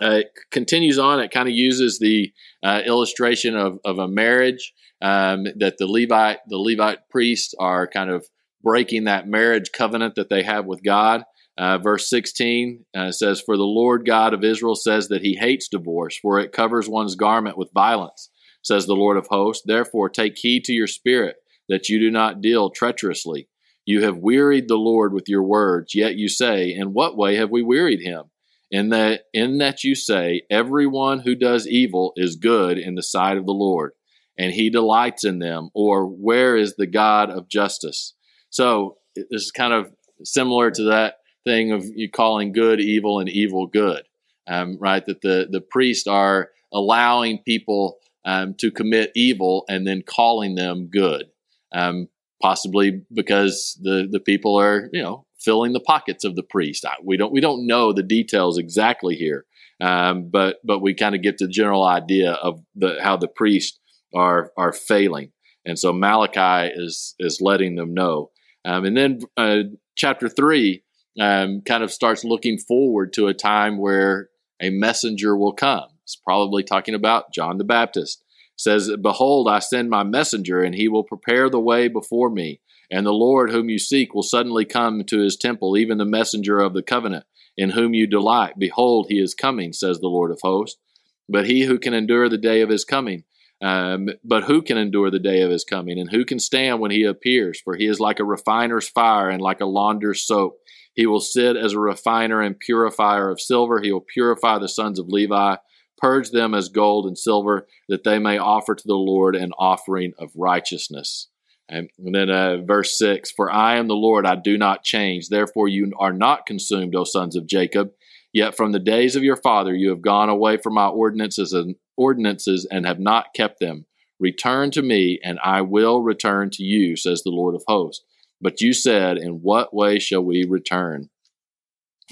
Uh, 0.01 0.21
it 0.21 0.31
continues 0.51 0.99
on. 0.99 1.21
It 1.21 1.31
kind 1.31 1.49
of 1.49 1.55
uses 1.55 1.99
the 1.99 2.33
uh, 2.63 2.83
illustration 2.87 3.57
of, 3.57 3.79
of 3.85 3.99
a 3.99 4.09
marriage 4.09 4.73
um, 5.03 5.45
that 5.57 5.77
the 5.79 5.87
Levite 5.87 6.39
the 6.49 6.59
Levite 6.59 7.09
priests 7.11 7.55
are 7.59 7.87
kind 7.87 8.11
of 8.11 8.25
breaking 8.63 9.05
that 9.05 9.27
marriage 9.27 9.71
covenant 9.73 10.15
that 10.15 10.29
they 10.31 10.43
have 10.43 10.65
with 10.65 10.83
God. 10.83 11.25
Uh, 11.59 11.77
verse 11.79 12.09
16 12.09 12.85
uh, 12.97 13.13
says, 13.13 13.41
For 13.41 13.57
the 13.57 13.65
Lord 13.65 14.07
God 14.07 14.33
of 14.33 14.45
Israel 14.45 14.75
says 14.75 15.09
that 15.09 15.23
he 15.23 15.37
hates 15.37 15.69
divorce, 15.69 16.17
for 16.17 16.39
it 16.39 16.53
covers 16.53 16.89
one's 16.89 17.15
garment 17.15 17.59
with 17.59 17.71
violence, 17.75 18.31
says 18.63 18.87
the 18.87 18.95
Lord 18.95 19.19
of 19.19 19.27
hosts. 19.27 19.63
Therefore, 19.67 20.09
take 20.09 20.39
heed 20.39 20.65
to 20.65 20.73
your 20.73 20.87
spirit, 20.87 21.37
that 21.69 21.89
you 21.89 21.99
do 21.99 22.11
not 22.11 22.41
deal 22.41 22.71
treacherously. 22.71 23.49
You 23.85 24.03
have 24.05 24.17
wearied 24.17 24.69
the 24.69 24.77
Lord 24.77 25.13
with 25.13 25.29
your 25.29 25.43
words, 25.43 25.95
yet 25.95 26.15
you 26.15 26.29
say, 26.29 26.73
In 26.73 26.95
what 26.95 27.17
way 27.17 27.37
have 27.37 27.51
we 27.51 27.63
wearied 27.63 28.01
him? 28.01 28.25
In 28.73 28.89
that, 28.89 29.25
in 29.35 29.59
that 29.59 29.85
you 29.85 29.95
say, 29.95 30.43
Everyone 30.51 31.21
who 31.21 31.35
does 31.35 31.69
evil 31.69 32.15
is 32.17 32.37
good 32.37 32.79
in 32.79 32.95
the 32.95 33.03
sight 33.03 33.37
of 33.37 33.45
the 33.45 33.53
Lord, 33.53 33.93
and 34.39 34.53
he 34.53 34.71
delights 34.71 35.25
in 35.25 35.39
them, 35.39 35.69
or 35.75 36.07
where 36.07 36.57
is 36.57 36.75
the 36.77 36.87
God 36.87 37.29
of 37.31 37.49
justice? 37.49 38.15
So, 38.49 38.97
this 39.15 39.43
is 39.43 39.51
kind 39.51 39.75
of 39.75 39.93
similar 40.25 40.71
to 40.71 40.85
that 40.85 41.17
thing 41.45 41.73
of 41.73 41.85
you 41.95 42.11
calling 42.11 42.53
good 42.53 42.81
evil 42.81 43.21
and 43.21 43.29
evil 43.29 43.67
good, 43.67 44.05
um, 44.47 44.79
right? 44.81 45.05
That 45.05 45.21
the 45.21 45.49
the 45.51 45.61
priests 45.61 46.07
are 46.07 46.49
allowing 46.73 47.39
people 47.45 47.99
um, 48.25 48.55
to 48.55 48.71
commit 48.71 49.13
evil 49.15 49.65
and 49.69 49.87
then 49.87 50.03
calling 50.03 50.55
them 50.55 50.87
good, 50.87 51.27
um, 51.75 52.09
possibly 52.41 53.03
because 53.13 53.79
the 53.83 54.09
the 54.11 54.21
people 54.21 54.59
are 54.59 54.89
you 54.95 55.03
know 55.03 55.27
filling 55.45 55.73
the 55.73 55.81
pockets 55.81 56.25
of 56.25 56.37
the 56.37 56.43
priest. 56.43 56.85
We 57.05 57.17
don't 57.17 57.33
we 57.33 57.41
don't 57.41 57.67
know 57.67 57.93
the 57.93 58.03
details 58.03 58.59
exactly 58.59 59.15
here, 59.15 59.45
um, 59.81 60.31
but 60.31 60.57
but 60.65 60.81
we 60.81 60.95
kind 60.95 61.15
of 61.15 61.23
get 61.23 61.39
the 61.39 61.49
general 61.49 61.85
idea 61.85 62.33
of 62.33 62.63
the 62.75 62.99
how 63.03 63.17
the 63.17 63.29
priests 63.29 63.79
are 64.15 64.53
are 64.57 64.73
failing, 64.73 65.33
and 65.65 65.79
so 65.79 65.93
Malachi 65.93 66.73
is 66.75 67.15
is 67.19 67.41
letting 67.41 67.77
them 67.77 67.95
know. 67.95 68.31
Um, 68.65 68.85
and 68.85 68.97
then 68.97 69.21
uh, 69.37 69.63
chapter 69.97 70.29
three 70.29 70.85
um, 71.21 71.63
kind 71.63 71.83
of 71.83 71.93
starts 71.93 72.25
looking 72.25 72.59
forward 72.59 73.13
to 73.15 73.27
a 73.27 73.35
time 73.35 73.79
where 73.79 74.29
a 74.61 74.71
messenger 74.71 75.37
will 75.37 75.53
come. 75.53 75.89
It's 76.05 76.17
probably 76.17 76.63
talking 76.63 76.95
about 76.95 77.33
John 77.33 77.59
the 77.59 77.65
Baptist. 77.65 78.25
says, 78.57 78.91
Behold, 79.01 79.49
I 79.49 79.59
send 79.59 79.91
my 79.91 80.05
messenger, 80.05 80.63
and 80.63 80.75
he 80.75 80.89
will 80.89 81.05
prepare 81.05 81.51
the 81.51 81.61
way 81.61 81.89
before 81.89 82.31
me. 82.31 82.61
And 82.93 83.07
the 83.07 83.13
Lord 83.13 83.51
whom 83.51 83.71
you 83.71 83.79
seek 83.79 84.13
will 84.13 84.23
suddenly 84.23 84.67
come 84.67 85.03
to 85.05 85.19
his 85.19 85.39
temple, 85.39 85.79
even 85.79 85.97
the 85.97 86.05
messenger 86.05 86.61
of 86.61 86.75
the 86.75 86.83
covenant, 86.83 87.25
in 87.57 87.71
whom 87.71 87.95
you 87.95 88.07
delight. 88.07 88.59
Behold, 88.59 89.07
he 89.09 89.19
is 89.19 89.35
coming, 89.35 89.73
says 89.73 89.99
the 89.99 90.09
Lord 90.09 90.31
of 90.31 90.41
hosts. 90.43 90.79
But 91.27 91.47
he 91.47 91.63
who 91.63 91.79
can 91.79 91.95
endure 91.95 92.29
the 92.29 92.37
day 92.37 92.61
of 92.61 92.69
his 92.69 92.85
coming, 92.85 93.25
um, 93.63 94.11
but 94.23 94.45
who 94.45 94.61
can 94.61 94.77
endure 94.77 95.11
the 95.11 95.19
day 95.19 95.41
of 95.41 95.51
his 95.51 95.65
coming? 95.65 95.99
And 95.99 96.11
who 96.11 96.27
can 96.27 96.39
stand 96.39 96.81
when 96.81 96.91
he 96.91 97.05
appears? 97.05 97.61
For 97.63 97.77
he 97.77 97.87
is 97.87 97.99
like 97.99 98.21
a 98.21 98.25
refiner's 98.25 98.89
fire 98.89 99.31
and 99.31 99.41
like 99.41 99.63
a 99.63 99.67
launder's 99.67 100.27
soap. 100.27 100.59
He 100.95 101.07
will 101.07 101.21
sit 101.21 101.57
as 101.57 101.73
a 101.73 101.81
refiner 101.81 102.43
and 102.43 102.59
purifier 102.59 103.31
of 103.31 103.41
silver. 103.41 103.81
He 103.81 103.91
will 103.91 104.05
purify 104.13 104.59
the 104.59 104.69
sons 104.69 104.99
of 104.99 105.09
Levi, 105.09 105.57
purge 105.97 106.31
them 106.31 106.55
as 106.55 106.69
gold 106.69 107.07
and 107.07 107.17
silver, 107.17 107.67
that 107.89 108.05
they 108.05 108.19
may 108.19 108.37
offer 108.37 108.75
to 108.75 108.87
the 108.87 108.95
Lord 108.95 109.35
an 109.35 109.53
offering 109.59 110.13
of 110.19 110.33
righteousness. 110.37 111.29
And 111.73 111.89
then 111.99 112.29
uh, 112.29 112.59
verse 112.59 112.99
6 112.99 113.33
For 113.33 113.51
I 113.51 113.77
am 113.77 113.89
the 113.89 113.95
Lord, 113.95 114.27
I 114.27 114.37
do 114.37 114.59
not 114.59 114.85
change. 114.85 115.29
Therefore, 115.29 115.69
you 115.69 115.91
are 115.99 116.13
not 116.13 116.47
consumed, 116.47 116.95
O 116.95 117.05
sons 117.05 117.35
of 117.35 117.47
Jacob. 117.47 117.93
Yet 118.33 118.57
from 118.57 118.73
the 118.73 118.79
days 118.79 119.17
of 119.17 119.23
your 119.23 119.37
father 119.37 119.75
you 119.75 119.91
have 119.91 120.03
gone 120.03 120.29
away 120.29 120.57
from 120.57 120.75
my 120.75 120.87
ordinances 120.87 121.53
and 121.53 121.77
ordinances 121.97 122.67
and 122.71 122.87
have 122.87 122.99
not 122.99 123.35
kept 123.35 123.61
them. 123.61 123.87
Return 124.19 124.71
to 124.73 124.83
me, 124.83 125.19
and 125.25 125.39
I 125.45 125.63
will 125.63 126.03
return 126.03 126.51
to 126.51 126.63
you, 126.63 126.97
says 126.97 127.23
the 127.23 127.31
Lord 127.31 127.55
of 127.55 127.65
hosts. 127.67 128.05
But 128.41 128.61
you 128.61 128.73
said, 128.73 129.19
In 129.19 129.41
what 129.43 129.75
way 129.75 129.99
shall 129.99 130.23
we 130.23 130.47
return? 130.49 131.11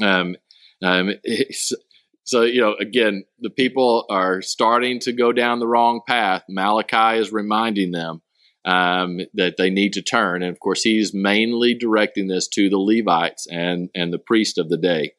Um, 0.03 0.37
um, 0.83 1.13
so, 2.25 2.43
you 2.43 2.61
know, 2.61 2.75
again, 2.81 3.25
the 3.39 3.51
people 3.51 4.07
are 4.11 4.43
starting 4.43 5.01
to 5.01 5.13
go 5.13 5.33
down 5.33 5.59
the 5.59 5.67
wrong 5.67 6.01
path. 6.07 6.45
Malachi 6.49 7.19
is 7.19 7.33
reminding 7.33 7.93
them 7.93 8.23
um, 8.65 9.21
that 9.35 9.57
they 9.57 9.71
need 9.71 9.93
to 9.95 10.03
turn. 10.03 10.43
And 10.43 10.53
of 10.53 10.61
course, 10.61 10.83
he's 10.83 11.15
mainly 11.15 11.75
directing 11.75 12.29
this 12.29 12.49
to 12.49 12.69
the 12.69 12.79
Levites 12.79 13.47
and, 13.51 13.89
and 13.95 14.13
the 14.13 14.19
priest 14.19 14.59
of 14.59 14.69
the 14.69 14.77
day. 14.77 15.13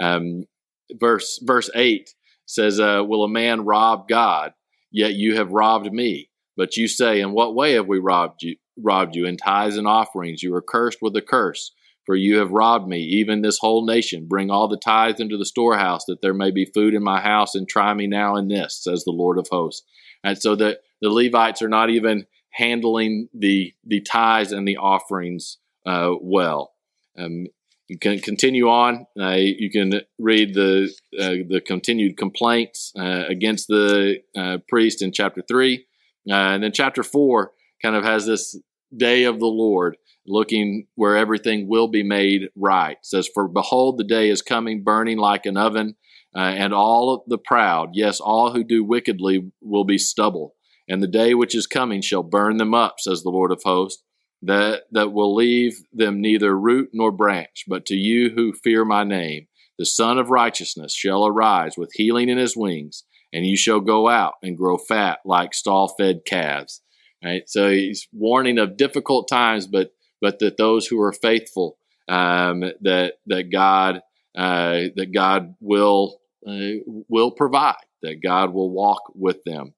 Um, 0.00 0.44
verse, 0.92 1.38
verse 1.42 1.70
8 1.74 2.10
says, 2.46 2.80
uh, 2.80 3.02
Will 3.06 3.24
a 3.24 3.28
man 3.28 3.64
rob 3.64 4.08
God? 4.08 4.52
Yet 4.90 5.14
you 5.14 5.36
have 5.36 5.52
robbed 5.52 5.92
me. 5.92 6.30
But 6.56 6.76
you 6.76 6.88
say, 6.88 7.20
In 7.20 7.32
what 7.32 7.54
way 7.54 7.72
have 7.72 7.86
we 7.86 7.98
robbed 7.98 8.42
you? 8.42 8.56
robbed 8.80 9.16
you 9.16 9.26
in 9.26 9.36
tithes 9.36 9.76
and 9.76 9.86
offerings. 9.86 10.42
You 10.42 10.54
are 10.54 10.62
cursed 10.62 10.98
with 11.02 11.16
a 11.16 11.22
curse, 11.22 11.72
for 12.06 12.14
you 12.14 12.38
have 12.38 12.52
robbed 12.52 12.88
me, 12.88 13.00
even 13.00 13.42
this 13.42 13.58
whole 13.58 13.84
nation. 13.84 14.26
Bring 14.28 14.50
all 14.50 14.68
the 14.68 14.76
tithes 14.76 15.20
into 15.20 15.36
the 15.36 15.44
storehouse, 15.44 16.04
that 16.06 16.22
there 16.22 16.34
may 16.34 16.50
be 16.50 16.64
food 16.64 16.94
in 16.94 17.02
my 17.02 17.20
house, 17.20 17.54
and 17.54 17.68
try 17.68 17.92
me 17.94 18.06
now 18.06 18.36
in 18.36 18.48
this, 18.48 18.82
says 18.82 19.04
the 19.04 19.10
Lord 19.10 19.38
of 19.38 19.48
hosts. 19.50 19.84
And 20.24 20.38
so 20.38 20.56
the, 20.56 20.78
the 21.00 21.10
Levites 21.10 21.62
are 21.62 21.68
not 21.68 21.90
even 21.90 22.26
handling 22.52 23.28
the 23.34 23.74
the 23.84 24.00
tithes 24.00 24.52
and 24.52 24.66
the 24.66 24.76
offerings 24.76 25.58
uh, 25.86 26.12
well. 26.20 26.72
Um, 27.18 27.46
you 27.88 27.98
can 27.98 28.18
continue 28.18 28.68
on. 28.68 29.06
Uh, 29.18 29.36
you 29.36 29.70
can 29.70 30.02
read 30.18 30.54
the 30.54 30.92
uh, 31.18 31.48
the 31.48 31.62
continued 31.64 32.16
complaints 32.16 32.92
uh, 32.98 33.24
against 33.28 33.68
the 33.68 34.18
uh, 34.36 34.58
priest 34.68 35.00
in 35.02 35.12
chapter 35.12 35.42
three, 35.46 35.86
and 36.26 36.62
then 36.62 36.72
chapter 36.72 37.02
four 37.02 37.52
kind 37.82 37.96
of 37.96 38.04
has 38.04 38.26
this 38.26 38.56
day 38.96 39.24
of 39.24 39.38
the 39.38 39.46
Lord, 39.46 39.96
looking 40.26 40.86
where 40.94 41.16
everything 41.16 41.68
will 41.68 41.88
be 41.88 42.02
made 42.02 42.48
right. 42.56 42.96
It 42.98 43.06
says, 43.06 43.28
For 43.32 43.48
behold, 43.48 43.98
the 43.98 44.04
day 44.04 44.30
is 44.30 44.42
coming, 44.42 44.82
burning 44.82 45.18
like 45.18 45.46
an 45.46 45.56
oven, 45.56 45.96
uh, 46.34 46.40
and 46.40 46.74
all 46.74 47.24
the 47.26 47.38
proud, 47.38 47.90
yes, 47.94 48.20
all 48.20 48.52
who 48.52 48.64
do 48.64 48.84
wickedly, 48.84 49.50
will 49.60 49.84
be 49.84 49.98
stubble. 49.98 50.54
And 50.88 51.02
the 51.02 51.08
day 51.08 51.34
which 51.34 51.54
is 51.54 51.66
coming 51.66 52.00
shall 52.00 52.22
burn 52.22 52.56
them 52.56 52.74
up, 52.74 52.96
says 52.98 53.22
the 53.22 53.30
Lord 53.30 53.52
of 53.52 53.62
hosts, 53.64 54.02
that, 54.42 54.84
that 54.92 55.12
will 55.12 55.34
leave 55.34 55.78
them 55.92 56.20
neither 56.20 56.56
root 56.58 56.90
nor 56.92 57.10
branch. 57.12 57.64
But 57.66 57.84
to 57.86 57.94
you 57.94 58.30
who 58.30 58.52
fear 58.52 58.84
my 58.84 59.04
name, 59.04 59.48
the 59.78 59.86
Sun 59.86 60.18
of 60.18 60.30
Righteousness 60.30 60.94
shall 60.94 61.26
arise 61.26 61.76
with 61.76 61.92
healing 61.92 62.28
in 62.28 62.38
his 62.38 62.56
wings, 62.56 63.04
and 63.32 63.46
you 63.46 63.56
shall 63.56 63.80
go 63.80 64.08
out 64.08 64.34
and 64.42 64.56
grow 64.56 64.78
fat 64.78 65.18
like 65.24 65.54
stall 65.54 65.94
fed 65.98 66.20
calves. 66.24 66.82
Right? 67.24 67.42
So 67.46 67.70
he's 67.70 68.08
warning 68.12 68.58
of 68.58 68.76
difficult 68.76 69.28
times, 69.28 69.66
but 69.66 69.92
but 70.20 70.40
that 70.40 70.56
those 70.56 70.86
who 70.86 71.00
are 71.00 71.12
faithful 71.12 71.78
um, 72.08 72.60
that 72.80 73.14
that 73.26 73.52
God 73.52 74.00
uh, 74.36 74.84
that 74.96 75.12
God 75.12 75.54
will 75.60 76.20
uh, 76.46 76.80
will 77.08 77.30
provide, 77.30 77.76
that 78.02 78.22
God 78.22 78.52
will 78.52 78.70
walk 78.70 79.02
with 79.14 79.42
them. 79.44 79.74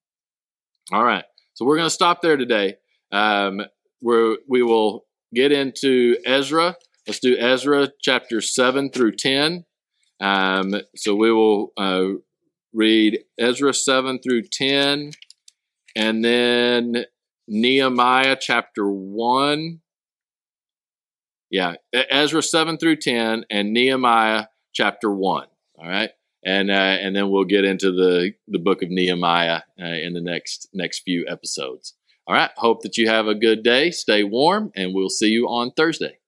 All 0.93 1.05
right, 1.05 1.25
so 1.55 1.65
we're 1.65 1.77
going 1.77 1.87
to 1.87 1.95
stop 1.95 2.21
there 2.23 2.37
today. 2.37 2.77
Um, 3.13 3.63
we 4.03 4.63
will 4.63 5.05
get 5.35 5.53
into 5.53 6.17
Ezra. 6.25 6.77
Let's 7.07 7.21
do 7.21 7.37
Ezra 7.39 7.91
chapter 8.01 8.41
seven 8.41 8.91
through 8.91 9.13
ten. 9.17 9.65
Um, 10.21 10.75
so 10.97 11.15
we 11.15 11.33
will 11.33 11.73
uh, 11.77 12.21
read 12.73 13.21
Ezra 13.39 13.73
7 13.73 14.21
through 14.21 14.43
10, 14.53 15.13
and 15.97 16.25
then 16.25 17.05
Nehemiah 17.49 18.37
chapter 18.39 18.89
1. 18.91 19.81
Yeah, 21.51 21.75
Ezra 21.93 22.43
7 22.43 22.79
through 22.79 22.97
10, 22.97 23.45
and 23.51 23.73
Nehemiah 23.73 24.47
chapter 24.73 25.11
1. 25.11 25.47
All 25.79 25.89
right. 25.89 26.11
And, 26.45 26.71
uh, 26.71 26.75
and 26.75 27.15
then 27.15 27.31
we'll 27.31 27.45
get 27.45 27.65
into 27.65 27.93
the, 27.93 28.33
the 28.49 28.59
book 28.59 28.83
of 28.83 28.91
Nehemiah 28.91 29.63
uh, 29.81 29.85
in 29.85 30.15
the 30.15 30.23
next 30.23 30.69
next 30.73 31.01
few 31.01 31.27
episodes. 31.29 31.95
All 32.27 32.35
right. 32.35 32.51
Hope 32.57 32.83
that 32.83 32.97
you 32.97 33.09
have 33.09 33.27
a 33.27 33.35
good 33.35 33.63
day. 33.63 33.91
Stay 33.91 34.23
warm, 34.23 34.71
and 34.77 34.95
we'll 34.95 35.09
see 35.09 35.31
you 35.31 35.47
on 35.49 35.73
Thursday. 35.73 36.20